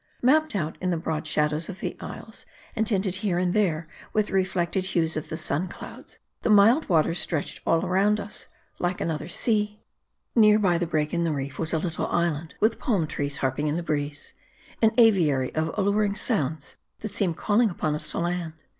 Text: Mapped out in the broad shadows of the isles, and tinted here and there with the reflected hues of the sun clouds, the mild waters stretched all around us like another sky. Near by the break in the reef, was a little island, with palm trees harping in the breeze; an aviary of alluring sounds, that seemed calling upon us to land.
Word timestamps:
Mapped 0.23 0.55
out 0.55 0.79
in 0.81 0.89
the 0.89 0.97
broad 0.97 1.27
shadows 1.27 1.69
of 1.69 1.79
the 1.79 1.95
isles, 1.99 2.47
and 2.75 2.87
tinted 2.87 3.17
here 3.17 3.37
and 3.37 3.53
there 3.53 3.87
with 4.13 4.25
the 4.25 4.33
reflected 4.33 4.83
hues 4.83 5.15
of 5.15 5.29
the 5.29 5.37
sun 5.37 5.67
clouds, 5.67 6.17
the 6.41 6.49
mild 6.49 6.89
waters 6.89 7.19
stretched 7.19 7.59
all 7.67 7.85
around 7.85 8.19
us 8.19 8.47
like 8.79 8.99
another 8.99 9.27
sky. 9.29 9.77
Near 10.35 10.57
by 10.57 10.79
the 10.79 10.87
break 10.87 11.13
in 11.13 11.23
the 11.23 11.31
reef, 11.31 11.59
was 11.59 11.71
a 11.71 11.77
little 11.77 12.07
island, 12.07 12.55
with 12.59 12.79
palm 12.79 13.05
trees 13.05 13.37
harping 13.37 13.67
in 13.67 13.75
the 13.75 13.83
breeze; 13.83 14.33
an 14.81 14.89
aviary 14.97 15.53
of 15.53 15.69
alluring 15.77 16.15
sounds, 16.15 16.77
that 17.01 17.09
seemed 17.09 17.37
calling 17.37 17.69
upon 17.69 17.93
us 17.93 18.09
to 18.09 18.17
land. 18.17 18.53